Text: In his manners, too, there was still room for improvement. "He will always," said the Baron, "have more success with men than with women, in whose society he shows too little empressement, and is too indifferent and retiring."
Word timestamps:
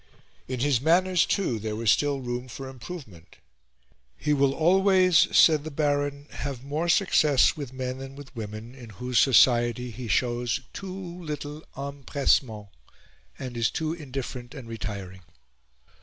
In 0.47 0.61
his 0.61 0.81
manners, 0.81 1.27
too, 1.27 1.59
there 1.59 1.75
was 1.75 1.91
still 1.91 2.21
room 2.21 2.47
for 2.47 2.67
improvement. 2.67 3.35
"He 4.17 4.33
will 4.33 4.51
always," 4.51 5.27
said 5.37 5.63
the 5.63 5.69
Baron, 5.69 6.25
"have 6.31 6.63
more 6.63 6.89
success 6.89 7.55
with 7.55 7.71
men 7.71 7.99
than 7.99 8.15
with 8.15 8.35
women, 8.35 8.73
in 8.73 8.89
whose 8.89 9.19
society 9.19 9.91
he 9.91 10.07
shows 10.07 10.61
too 10.73 10.91
little 11.23 11.61
empressement, 11.77 12.69
and 13.37 13.55
is 13.55 13.69
too 13.69 13.93
indifferent 13.93 14.55
and 14.55 14.67
retiring." 14.67 15.21